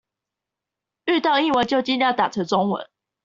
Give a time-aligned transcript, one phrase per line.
[1.05, 2.89] 遇到英文就儘量打成中文